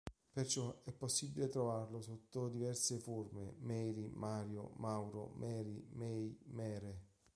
Perciò 0.33 0.81
è 0.83 0.91
possibile 0.93 1.47
trovarlo 1.47 2.01
sotto 2.01 2.49
diverse 2.49 2.97
forme: 2.97 3.53
Maire, 3.59 4.09
Mario, 4.11 4.71
Mauro, 4.77 5.33
Mary, 5.35 5.85
May, 5.91 6.35
Mere. 6.45 7.01